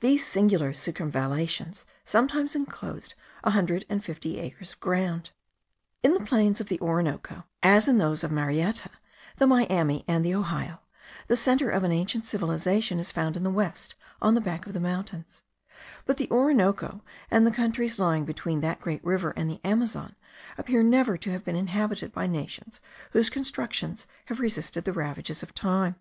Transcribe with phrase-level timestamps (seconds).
[0.00, 5.32] These singular circumvallations sometimes enclosed a hundred and fifty acres of ground.
[6.02, 8.88] In the plains of the Orinoco, as in those of Marietta,
[9.36, 10.80] the Miami, and the Ohio,
[11.28, 14.72] the centre of an ancient civilization is found in the west on the back of
[14.72, 15.42] the mountains;
[16.06, 20.16] but the Orinoco, and the countries lying between that great river and the Amazon,
[20.56, 22.80] appear never to have been inhabited by nations
[23.10, 25.96] whose constructions have resisted the ravages of time.